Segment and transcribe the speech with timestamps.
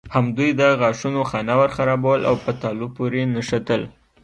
[0.15, 3.81] همدوی د غاښونو خانه ورخرابول او په تالو پورې نښتل.